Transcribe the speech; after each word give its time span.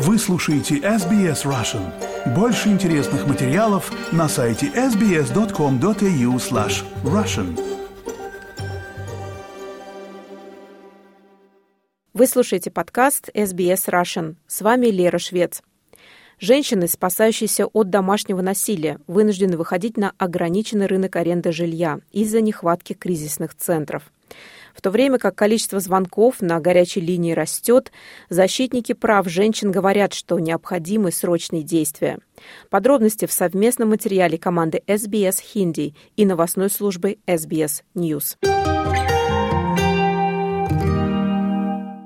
Вы 0.00 0.16
слушаете 0.16 0.76
SBS 0.76 1.44
Russian. 1.44 1.82
Больше 2.32 2.68
интересных 2.68 3.26
материалов 3.26 3.90
на 4.12 4.28
сайте 4.28 4.66
sbs.com.au 4.66 6.36
slash 6.36 6.84
russian. 7.02 7.58
Вы 12.14 12.28
слушаете 12.28 12.70
подкаст 12.70 13.28
SBS 13.34 13.88
Russian. 13.88 14.36
С 14.46 14.62
вами 14.62 14.86
Лера 14.86 15.18
Швец. 15.18 15.62
Женщины, 16.38 16.86
спасающиеся 16.86 17.66
от 17.66 17.90
домашнего 17.90 18.40
насилия, 18.40 19.00
вынуждены 19.08 19.56
выходить 19.56 19.96
на 19.96 20.12
ограниченный 20.16 20.86
рынок 20.86 21.16
аренды 21.16 21.50
жилья 21.50 21.98
из-за 22.12 22.40
нехватки 22.40 22.92
кризисных 22.92 23.56
центров– 23.56 24.04
в 24.78 24.80
то 24.80 24.92
время 24.92 25.18
как 25.18 25.34
количество 25.34 25.80
звонков 25.80 26.40
на 26.40 26.60
горячей 26.60 27.00
линии 27.00 27.32
растет, 27.32 27.90
защитники 28.30 28.92
прав 28.92 29.28
женщин 29.28 29.72
говорят, 29.72 30.14
что 30.14 30.38
необходимы 30.38 31.10
срочные 31.10 31.64
действия. 31.64 32.20
Подробности 32.70 33.26
в 33.26 33.32
совместном 33.32 33.88
материале 33.88 34.38
команды 34.38 34.80
SBS 34.86 35.38
Hindi 35.52 35.96
и 36.14 36.24
новостной 36.24 36.70
службы 36.70 37.18
SBS 37.26 37.82
News. 37.96 38.36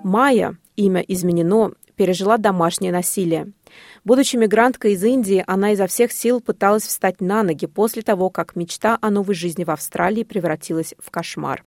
Майя, 0.03 0.57
имя 0.77 1.03
изменено, 1.03 1.73
пережила 1.95 2.39
домашнее 2.39 2.91
насилие. 2.91 3.53
Будучи 4.05 4.37
мигранткой 4.37 4.93
из 4.93 5.05
Индии, 5.05 5.45
она 5.47 5.73
изо 5.73 5.87
всех 5.87 6.13
сил 6.13 6.41
пыталась 6.41 6.85
встать 6.85 7.21
на 7.21 7.43
ноги 7.43 7.67
после 7.67 8.03
того, 8.03 8.31
как 8.31 8.57
мечта 8.57 8.99
о 9.01 9.11
новой 9.11 9.35
жизни 9.35 9.65
в 9.65 9.71
Австралии 9.71 10.25
превратилась 10.25 10.95
в 10.99 11.11
кошмар. 11.11 11.65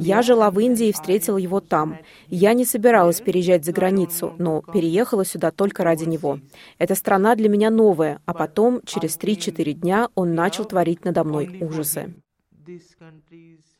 Я 0.00 0.22
жила 0.22 0.50
в 0.50 0.58
Индии 0.60 0.88
и 0.88 0.92
встретила 0.92 1.38
его 1.38 1.60
там. 1.60 1.98
Я 2.28 2.52
не 2.52 2.64
собиралась 2.64 3.20
переезжать 3.20 3.64
за 3.64 3.72
границу, 3.72 4.34
но 4.38 4.62
переехала 4.62 5.24
сюда 5.24 5.50
только 5.50 5.84
ради 5.84 6.04
него. 6.04 6.40
Эта 6.78 6.94
страна 6.94 7.34
для 7.34 7.48
меня 7.48 7.70
новая, 7.70 8.20
а 8.26 8.34
потом, 8.34 8.80
через 8.84 9.16
3-4 9.16 9.72
дня, 9.72 10.08
он 10.14 10.34
начал 10.34 10.64
творить 10.64 11.04
надо 11.04 11.24
мной 11.24 11.58
ужасы. 11.60 12.14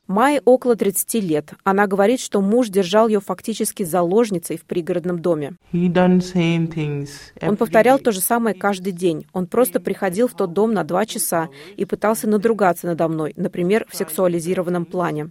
Майе 0.07 0.41
около 0.47 0.75
30 0.75 1.15
лет. 1.23 1.53
Она 1.65 1.87
говорит, 1.87 2.21
что 2.21 2.41
муж 2.41 2.71
держал 2.71 3.09
ее 3.09 3.21
фактически 3.21 3.83
заложницей 3.83 4.57
в 4.57 4.65
пригородном 4.65 5.19
доме. 5.19 5.57
Он 7.43 7.57
повторял 7.59 7.99
то 7.99 8.13
же 8.13 8.21
самое 8.21 8.57
каждый 8.57 8.93
день. 8.93 9.27
Он 9.35 9.47
просто 9.47 9.81
приходил 9.81 10.27
в 10.27 10.35
тот 10.35 10.55
дом 10.55 10.73
на 10.73 10.85
два 10.85 11.05
часа 11.05 11.51
и 11.77 11.85
пытался 11.85 12.27
надругаться 12.27 12.87
надо 12.87 13.09
мной, 13.09 13.35
например, 13.37 13.87
в 13.91 13.97
сексуализированном 13.97 14.87
плане. 14.87 15.31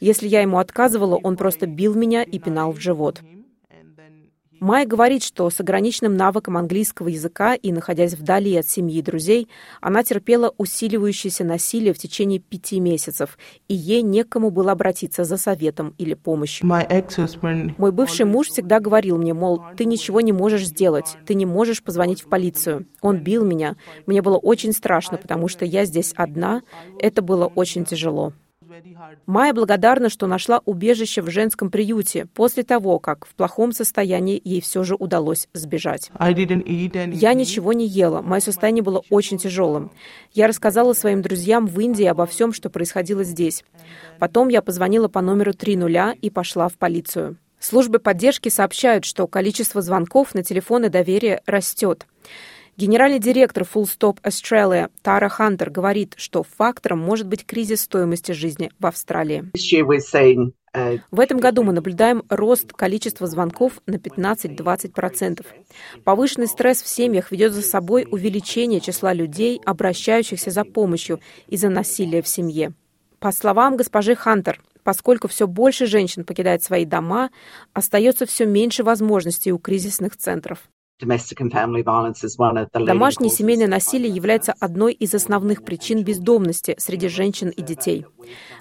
Если 0.00 0.26
я 0.26 0.40
ему 0.40 0.58
отказывала, 0.58 1.16
он 1.16 1.36
просто 1.36 1.66
бил 1.66 1.94
меня 1.94 2.22
и 2.22 2.38
пинал 2.38 2.72
в 2.72 2.80
живот. 2.80 3.20
Майя 4.64 4.86
говорит, 4.86 5.22
что 5.22 5.50
с 5.50 5.60
ограниченным 5.60 6.16
навыком 6.16 6.56
английского 6.56 7.08
языка 7.08 7.54
и 7.54 7.70
находясь 7.70 8.14
вдали 8.14 8.56
от 8.56 8.66
семьи 8.66 9.00
и 9.00 9.02
друзей, 9.02 9.46
она 9.82 10.02
терпела 10.02 10.54
усиливающееся 10.56 11.44
насилие 11.44 11.92
в 11.92 11.98
течение 11.98 12.38
пяти 12.38 12.80
месяцев, 12.80 13.36
и 13.68 13.74
ей 13.74 14.00
некому 14.00 14.48
было 14.48 14.72
обратиться 14.72 15.24
за 15.24 15.36
советом 15.36 15.94
или 15.98 16.14
помощью. 16.14 16.66
Мой 17.76 17.92
бывший 17.92 18.24
муж 18.24 18.48
всегда 18.48 18.80
говорил 18.80 19.18
мне, 19.18 19.34
мол, 19.34 19.60
ты 19.76 19.84
ничего 19.84 20.22
не 20.22 20.32
можешь 20.32 20.64
сделать, 20.66 21.18
ты 21.26 21.34
не 21.34 21.44
можешь 21.44 21.82
позвонить 21.82 22.22
в 22.22 22.30
полицию. 22.30 22.86
Он 23.02 23.18
бил 23.18 23.44
меня. 23.44 23.76
Мне 24.06 24.22
было 24.22 24.38
очень 24.38 24.72
страшно, 24.72 25.18
потому 25.18 25.48
что 25.48 25.66
я 25.66 25.84
здесь 25.84 26.14
одна. 26.16 26.62
Это 26.98 27.20
было 27.20 27.44
очень 27.48 27.84
тяжело. 27.84 28.32
Майя 29.26 29.52
благодарна, 29.52 30.08
что 30.08 30.26
нашла 30.26 30.60
убежище 30.64 31.22
в 31.22 31.30
женском 31.30 31.70
приюте 31.70 32.26
после 32.34 32.62
того, 32.62 32.98
как 32.98 33.26
в 33.26 33.34
плохом 33.34 33.72
состоянии 33.72 34.40
ей 34.42 34.60
все 34.60 34.84
же 34.84 34.94
удалось 34.94 35.48
сбежать. 35.52 36.10
Я 36.18 37.34
ничего 37.34 37.72
не 37.72 37.86
ела, 37.86 38.22
мое 38.22 38.40
состояние 38.40 38.82
было 38.82 39.02
очень 39.10 39.38
тяжелым. 39.38 39.90
Я 40.32 40.46
рассказала 40.46 40.92
своим 40.92 41.22
друзьям 41.22 41.66
в 41.66 41.78
Индии 41.80 42.04
обо 42.04 42.26
всем, 42.26 42.52
что 42.52 42.70
происходило 42.70 43.24
здесь. 43.24 43.64
Потом 44.18 44.48
я 44.48 44.62
позвонила 44.62 45.08
по 45.08 45.20
номеру 45.20 45.52
30 45.52 46.18
и 46.20 46.30
пошла 46.30 46.68
в 46.68 46.74
полицию. 46.74 47.36
Службы 47.58 47.98
поддержки 47.98 48.50
сообщают, 48.50 49.06
что 49.06 49.26
количество 49.26 49.80
звонков 49.80 50.34
на 50.34 50.42
телефоны 50.42 50.90
доверия 50.90 51.40
растет. 51.46 52.06
Генеральный 52.76 53.20
директор 53.20 53.62
Full 53.62 53.84
Stop 53.84 54.20
Australia 54.22 54.90
Тара 55.02 55.28
Хантер 55.28 55.70
говорит, 55.70 56.14
что 56.16 56.42
фактором 56.42 56.98
может 56.98 57.28
быть 57.28 57.46
кризис 57.46 57.82
стоимости 57.82 58.32
жизни 58.32 58.72
в 58.80 58.86
Австралии. 58.86 59.44
В 61.12 61.20
этом 61.20 61.38
году 61.38 61.62
мы 61.62 61.72
наблюдаем 61.72 62.24
рост 62.28 62.72
количества 62.72 63.28
звонков 63.28 63.80
на 63.86 63.94
15-20%. 63.94 65.46
Повышенный 66.02 66.48
стресс 66.48 66.82
в 66.82 66.88
семьях 66.88 67.30
ведет 67.30 67.52
за 67.52 67.62
собой 67.62 68.08
увеличение 68.10 68.80
числа 68.80 69.12
людей, 69.12 69.60
обращающихся 69.64 70.50
за 70.50 70.64
помощью 70.64 71.20
из-за 71.46 71.68
насилия 71.68 72.22
в 72.22 72.28
семье. 72.28 72.72
По 73.20 73.30
словам 73.30 73.76
госпожи 73.76 74.16
Хантер, 74.16 74.60
поскольку 74.82 75.28
все 75.28 75.46
больше 75.46 75.86
женщин 75.86 76.24
покидает 76.24 76.64
свои 76.64 76.84
дома, 76.84 77.30
остается 77.72 78.26
все 78.26 78.44
меньше 78.44 78.82
возможностей 78.82 79.52
у 79.52 79.58
кризисных 79.58 80.16
центров. 80.16 80.58
Домашнее 82.72 83.30
семейное 83.30 83.66
насилие 83.66 84.14
является 84.14 84.54
одной 84.60 84.92
из 84.92 85.12
основных 85.12 85.64
причин 85.64 86.04
бездомности 86.04 86.76
среди 86.78 87.08
женщин 87.08 87.48
и 87.48 87.62
детей. 87.62 88.06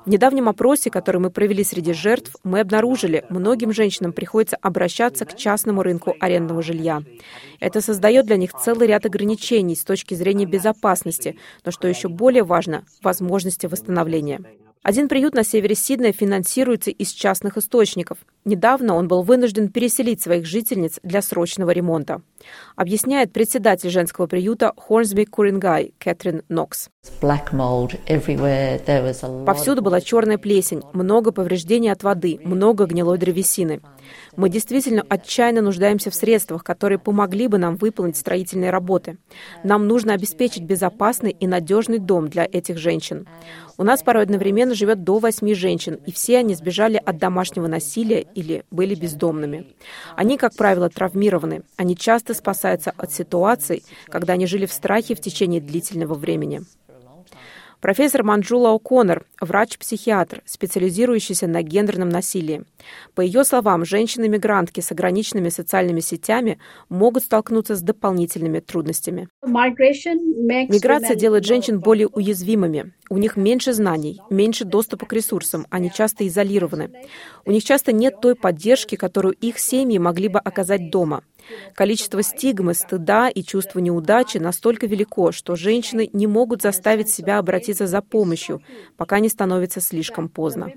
В 0.04 0.10
недавнем 0.10 0.50
опросе, 0.50 0.90
который 0.90 1.22
мы 1.22 1.30
провели 1.30 1.64
среди 1.64 1.94
жертв, 1.94 2.36
мы 2.44 2.62
обнаружили, 2.62 3.24
многим 3.30 3.72
женщинам 3.72 4.14
приходится 4.14 4.58
обращаться 4.58 5.26
к 5.26 5.38
частному 5.38 5.84
рынку 5.84 6.16
арендного 6.20 6.64
жилья. 6.64 7.04
Это 7.60 7.82
создает 7.82 8.26
для 8.26 8.38
них 8.38 8.52
целый 8.54 8.88
ряд 8.88 9.06
ограничений 9.06 9.76
с 9.76 9.84
точки 9.84 10.16
зрения 10.16 10.46
безопасности, 10.46 11.38
но 11.64 11.72
что 11.72 11.88
еще 11.88 12.10
более 12.10 12.44
важно, 12.44 12.84
возможности 13.04 13.68
восстановления. 13.68 14.42
Один 14.82 15.08
приют 15.08 15.36
на 15.36 15.44
севере 15.44 15.76
Сиднея 15.76 16.12
финансируется 16.12 16.90
из 16.90 17.12
частных 17.12 17.58
источников. 17.58 18.18
Недавно 18.46 18.96
он 18.96 19.08
был 19.08 19.24
вынужден 19.24 19.70
переселить 19.70 20.22
своих 20.22 20.46
жительниц 20.46 21.00
для 21.02 21.22
срочного 21.22 21.72
ремонта. 21.72 22.22
Объясняет 22.76 23.32
председатель 23.32 23.90
женского 23.90 24.28
приюта 24.28 24.74
Хорнсби 24.76 25.24
Курингай 25.24 25.94
Кэтрин 25.98 26.44
Нокс. 26.50 26.90
Повсюду 29.46 29.82
была 29.82 30.02
черная 30.02 30.38
плесень, 30.38 30.82
много 30.92 31.32
повреждений 31.32 31.92
от 31.92 32.04
воды, 32.04 32.40
много 32.44 32.86
гнилой 32.86 33.18
древесины. 33.18 33.82
Мы 34.36 34.50
действительно 34.50 35.04
отчаянно 35.08 35.62
нуждаемся 35.62 36.12
в 36.12 36.16
средствах, 36.16 36.64
которые 36.64 37.00
помогли 37.00 37.48
бы 37.48 37.58
нам 37.58 37.78
выполнить 37.78 38.18
строительные 38.18 38.72
работы. 38.72 39.18
Нам 39.64 39.88
нужно 39.88 40.14
обеспечить 40.14 40.64
безопасный 40.64 41.32
и 41.32 41.48
надежный 41.48 42.00
дом 42.00 42.28
для 42.28 42.48
этих 42.52 42.78
женщин. 42.78 43.28
У 43.78 43.84
нас 43.84 44.04
порой 44.04 44.24
одновременно 44.24 44.76
живет 44.76 45.04
до 45.04 45.20
восьми 45.20 45.54
женщин, 45.54 46.00
и 46.06 46.12
все 46.12 46.40
они 46.40 46.56
сбежали 46.56 47.02
от 47.04 47.18
домашнего 47.18 47.68
насилия 47.68 48.26
или 48.34 48.64
были 48.72 48.96
бездомными. 48.96 49.76
Они, 50.16 50.38
как 50.38 50.56
правило, 50.56 50.90
травмированы. 50.90 51.64
Они 51.78 51.96
часто 51.96 52.34
спасаются 52.34 52.94
от 52.98 53.12
ситуаций, 53.12 53.84
когда 54.08 54.34
они 54.34 54.48
жили 54.48 54.66
в 54.66 54.74
страхе 54.74 55.16
в 55.16 55.22
течение 55.22 55.62
длительного 55.62 56.14
времени. 56.14 56.62
Профессор 57.84 58.24
Манджула 58.24 58.74
О'Коннор– 58.78 59.26
врач-психиатр, 59.42 60.42
специализирующийся 60.46 61.48
на 61.48 61.64
гендерном 61.64 62.08
насилии. 62.08 62.64
По 63.14 63.20
ее 63.20 63.44
словам, 63.44 63.84
женщины-мигрантки 63.84 64.80
с 64.80 64.94
ограниченными 64.94 65.50
социальными 65.50 66.00
сетями 66.00 66.60
могут 66.88 67.24
столкнуться 67.24 67.76
с 67.76 67.82
дополнительными 67.82 68.62
трудностями. 68.62 69.28
Миграция 69.42 71.18
делает 71.18 71.44
женщин 71.44 71.82
более 71.82 72.08
уязвимыми. 72.08 72.94
У 73.10 73.18
них 73.18 73.36
меньше 73.36 73.74
знаний, 73.74 74.22
меньше 74.30 74.64
доступа 74.64 75.06
к 75.06 75.12
ресурсам, 75.12 75.68
они 75.70 75.92
часто 75.92 76.26
изолированы. 76.26 76.90
У 77.44 77.52
них 77.52 77.66
часто 77.66 77.92
нет 77.92 78.22
той 78.22 78.36
поддержки, 78.36 78.96
которую 78.96 79.34
их 79.34 79.60
семьи 79.60 79.98
могли 79.98 80.30
бы 80.30 80.40
оказать 80.40 80.90
дома– 80.90 81.22
Количество 81.76 82.22
стигмы, 82.24 82.74
стыда 82.74 83.30
и 83.30 83.44
чувства 83.44 83.80
неудачи 83.80 84.38
настолько 84.38 84.88
велико, 84.88 85.32
что 85.32 85.56
женщины 85.56 86.10
не 86.14 86.28
могут 86.28 86.62
заставить 86.62 87.10
себя 87.10 87.40
обратиться 87.40 87.88
за 87.88 88.02
помощью, 88.02 88.62
пока 88.98 89.20
не 89.20 89.30
становится 89.30 89.82
слишком 89.82 90.30
поздно. 90.30 90.72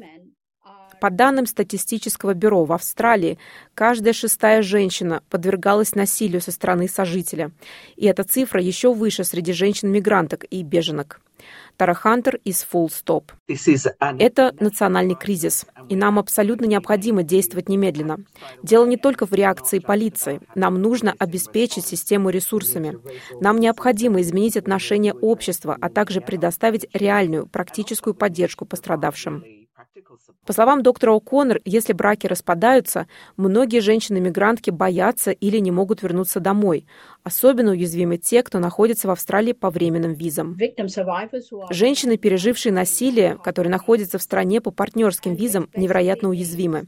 По 1.01 1.11
данным 1.11 1.47
статистического 1.47 2.35
бюро 2.35 2.65
в 2.65 2.73
Австралии, 2.73 3.39
каждая 3.75 4.15
шестая 4.15 4.63
женщина 4.63 5.23
подвергалась 5.29 5.95
насилию 5.95 6.41
со 6.41 6.53
стороны 6.53 6.89
сожителя. 6.89 7.51
И 7.97 8.07
эта 8.07 8.25
цифра 8.25 8.63
еще 8.63 8.95
выше 8.95 9.25
среди 9.25 9.53
женщин-мигранток 9.53 10.45
и 10.49 10.63
беженок. 10.63 11.21
Тара 11.77 11.93
Хантер 11.93 12.41
из 12.45 12.67
Full 12.73 12.89
Stop. 12.89 13.25
Это 14.19 14.55
национальный 14.59 15.15
кризис, 15.15 15.67
и 15.89 15.97
нам 15.97 16.19
абсолютно 16.19 16.67
необходимо 16.67 17.23
действовать 17.23 17.69
немедленно. 17.69 18.19
Дело 18.63 18.87
не 18.87 18.97
только 18.97 19.27
в 19.27 19.33
реакции 19.33 19.79
полиции. 19.79 20.41
Нам 20.55 20.81
нужно 20.81 21.15
обеспечить 21.19 21.87
систему 21.87 22.31
ресурсами. 22.31 22.99
Нам 23.41 23.59
необходимо 23.59 24.21
изменить 24.21 24.57
отношение 24.57 25.15
общества, 25.15 25.77
а 25.81 25.89
также 25.89 26.21
предоставить 26.21 26.87
реальную 26.93 27.47
практическую 27.47 28.15
поддержку 28.15 28.65
пострадавшим. 28.65 29.45
По 30.47 30.53
словам 30.53 30.83
доктора 30.83 31.13
О'Коннор, 31.13 31.61
если 31.65 31.93
браки 31.93 32.27
распадаются, 32.27 33.09
многие 33.37 33.81
женщины-мигрантки 33.81 34.71
боятся 34.71 35.33
или 35.33 35.59
не 35.59 35.71
могут 35.71 36.03
вернуться 36.03 36.39
домой. 36.39 36.87
Особенно 37.25 37.73
уязвимы 37.73 38.17
те, 38.17 38.43
кто 38.43 38.59
находится 38.59 39.09
в 39.09 39.11
Австралии 39.11 39.53
по 39.53 39.71
временным 39.71 40.15
визам. 40.15 40.57
Женщины, 41.71 42.17
пережившие 42.17 42.73
насилие, 42.73 43.39
которые 43.43 43.71
находятся 43.71 44.19
в 44.19 44.23
стране 44.23 44.61
по 44.61 44.71
партнерским 44.71 45.35
визам, 45.35 45.69
невероятно 45.75 46.29
уязвимы. 46.29 46.87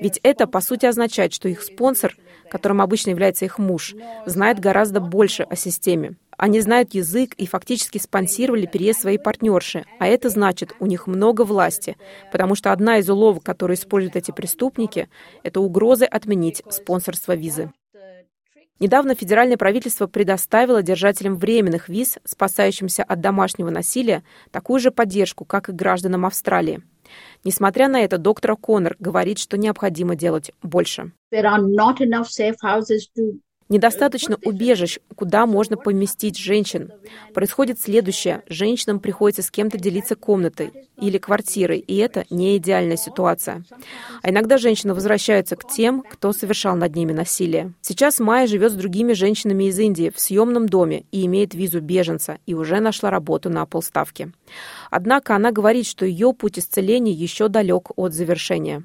Ведь 0.00 0.18
это, 0.22 0.46
по 0.46 0.60
сути, 0.60 0.86
означает, 0.86 1.32
что 1.32 1.48
их 1.48 1.62
спонсор, 1.62 2.16
которым 2.50 2.80
обычно 2.80 3.10
является 3.10 3.44
их 3.44 3.58
муж, 3.58 3.94
знает 4.26 4.58
гораздо 4.58 5.00
больше 5.00 5.44
о 5.44 5.54
системе. 5.54 6.16
Они 6.36 6.60
знают 6.60 6.94
язык 6.94 7.34
и 7.34 7.46
фактически 7.46 7.98
спонсировали 7.98 8.66
переезд 8.66 9.00
своей 9.00 9.18
партнерши, 9.18 9.84
а 9.98 10.06
это 10.06 10.28
значит, 10.28 10.74
у 10.80 10.86
них 10.86 11.06
много 11.06 11.42
власти, 11.42 11.96
потому 12.30 12.54
что 12.54 12.72
одна 12.72 12.98
из 12.98 13.08
уловок, 13.08 13.42
которые 13.42 13.76
используют 13.76 14.16
эти 14.16 14.30
преступники, 14.30 15.08
это 15.42 15.60
угрозы 15.60 16.04
отменить 16.04 16.62
спонсорство 16.68 17.34
визы. 17.34 17.72
Недавно 18.78 19.14
федеральное 19.14 19.56
правительство 19.56 20.06
предоставило 20.06 20.82
держателям 20.82 21.36
временных 21.36 21.88
виз, 21.88 22.18
спасающимся 22.24 23.02
от 23.04 23.22
домашнего 23.22 23.70
насилия, 23.70 24.22
такую 24.50 24.80
же 24.80 24.90
поддержку, 24.90 25.46
как 25.46 25.70
и 25.70 25.72
гражданам 25.72 26.26
Австралии. 26.26 26.82
Несмотря 27.42 27.88
на 27.88 28.00
это, 28.00 28.18
доктор 28.18 28.54
Коннор 28.56 28.96
говорит, 28.98 29.38
что 29.38 29.56
необходимо 29.56 30.14
делать 30.14 30.50
больше. 30.62 31.12
Недостаточно 33.68 34.38
убежищ, 34.44 34.98
куда 35.16 35.44
можно 35.44 35.76
поместить 35.76 36.38
женщин. 36.38 36.92
Происходит 37.34 37.80
следующее. 37.80 38.42
Женщинам 38.48 39.00
приходится 39.00 39.42
с 39.42 39.50
кем-то 39.50 39.76
делиться 39.76 40.14
комнатой 40.14 40.88
или 41.00 41.18
квартирой, 41.18 41.80
и 41.80 41.96
это 41.96 42.24
не 42.30 42.56
идеальная 42.58 42.96
ситуация. 42.96 43.64
А 44.22 44.30
иногда 44.30 44.56
женщины 44.56 44.94
возвращаются 44.94 45.56
к 45.56 45.68
тем, 45.68 46.02
кто 46.02 46.32
совершал 46.32 46.76
над 46.76 46.94
ними 46.94 47.12
насилие. 47.12 47.72
Сейчас 47.80 48.20
Майя 48.20 48.46
живет 48.46 48.70
с 48.70 48.76
другими 48.76 49.14
женщинами 49.14 49.64
из 49.64 49.78
Индии 49.80 50.12
в 50.14 50.20
съемном 50.20 50.68
доме 50.68 51.04
и 51.10 51.26
имеет 51.26 51.52
визу 51.54 51.80
беженца, 51.80 52.38
и 52.46 52.54
уже 52.54 52.78
нашла 52.78 53.10
работу 53.10 53.50
на 53.50 53.66
полставки. 53.66 54.30
Однако 54.90 55.34
она 55.34 55.50
говорит, 55.50 55.86
что 55.86 56.06
ее 56.06 56.32
путь 56.32 56.60
исцеления 56.60 57.12
еще 57.12 57.48
далек 57.48 57.90
от 57.96 58.12
завершения. 58.12 58.84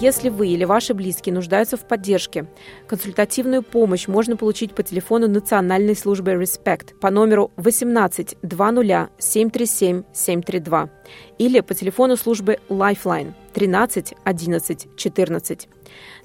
Если 0.00 0.28
вы 0.28 0.48
или 0.48 0.64
ваши 0.64 0.92
близкие 0.92 1.34
нуждаются 1.34 1.76
в 1.76 1.86
поддержке, 1.86 2.46
консультативную 2.88 3.62
помощь 3.62 4.08
можно 4.08 4.36
получить 4.36 4.74
по 4.74 4.82
телефону 4.82 5.28
Национальной 5.28 5.94
службы 5.94 6.32
Respect 6.32 6.98
по 7.00 7.10
номеру 7.10 7.52
18 7.56 8.38
20 8.42 9.10
737 9.18 10.02
732 10.12 10.90
или 11.38 11.60
по 11.60 11.74
телефону 11.74 12.16
службы 12.16 12.58
Lifeline 12.68 13.34
13 13.52 14.14
11 14.24 14.88
14. 14.96 15.68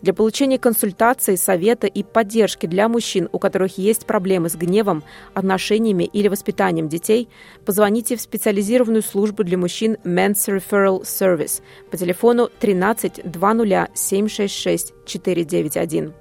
Для 0.02 0.14
получения 0.14 0.58
консультации, 0.58 1.36
совета 1.36 1.88
и 1.88 2.04
поддержки 2.04 2.66
для 2.66 2.88
мужчин, 2.88 3.30
у 3.32 3.40
которых 3.40 3.78
есть 3.78 4.06
проблемы 4.06 4.50
с 4.50 4.56
гневом, 4.56 5.04
отношениями 5.34 6.04
или 6.04 6.28
воспитанием 6.28 6.90
детей, 6.90 7.30
позвоните 7.66 8.16
в 8.16 8.22
специализированную 8.22 9.04
службу 9.04 9.44
для 9.44 9.58
мужчин 9.58 9.98
Men's 10.04 10.48
Referral 10.48 11.02
Service 11.02 11.62
по 11.92 11.98
телефону 11.98 12.50
13 12.60 13.22
20 13.32 13.90
766 13.94 14.94
491. 15.06 16.14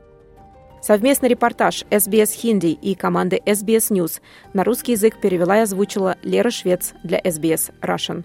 Совместный 0.81 1.29
репортаж 1.29 1.85
SBS 1.91 2.33
Хинди 2.33 2.69
и 2.69 2.95
команды 2.95 3.41
SBS 3.45 3.91
News 3.91 4.21
на 4.53 4.65
русский 4.65 4.93
язык 4.93 5.21
перевела 5.21 5.59
и 5.59 5.63
озвучила 5.63 6.17
Лера 6.23 6.51
Швец 6.51 6.95
для 7.03 7.19
SBS 7.19 7.73
Russian. 7.83 8.25